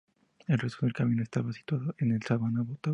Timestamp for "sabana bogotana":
2.27-2.89